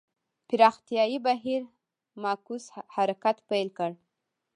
[0.47, 1.61] پراختیايي بهیر
[2.21, 2.63] معکوس
[2.95, 3.91] حرکت پیل کړ.